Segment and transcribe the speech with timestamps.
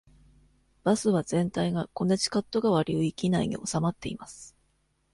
[0.83, 4.55] バスは全体がコネチカット川流域内におさまっています。